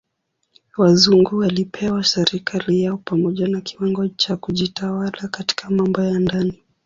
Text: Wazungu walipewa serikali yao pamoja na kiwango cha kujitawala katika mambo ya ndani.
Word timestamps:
Wazungu 0.77 1.37
walipewa 1.37 2.03
serikali 2.03 2.81
yao 2.83 2.97
pamoja 2.97 3.47
na 3.47 3.61
kiwango 3.61 4.07
cha 4.07 4.37
kujitawala 4.37 5.27
katika 5.27 5.69
mambo 5.69 6.01
ya 6.01 6.19
ndani. 6.19 6.61